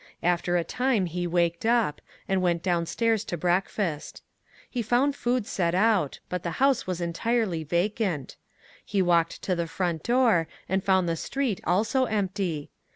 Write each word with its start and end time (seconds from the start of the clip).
After 0.23 0.57
a 0.57 0.63
time 0.63 1.05
he 1.05 1.27
waked 1.27 1.63
up, 1.63 2.01
and 2.27 2.41
went 2.41 2.63
downstairs 2.63 3.23
to 3.25 3.37
breakfast. 3.37 4.23
Hovf 4.75 4.91
ound 4.91 5.15
food 5.15 5.45
set 5.45 5.75
out, 5.75 6.19
but 6.27 6.41
the 6.41 6.53
house 6.57 6.87
was 6.87 7.01
entirely 7.01 7.63
vacant; 7.63 8.35
he 8.83 9.03
walked 9.03 9.43
to 9.43 9.53
the 9.55 9.67
front 9.67 10.01
door 10.01 10.47
and 10.67 10.83
found 10.83 11.07
the 11.07 11.15
street 11.15 11.61
also 11.67 12.05
empty. 12.05 12.71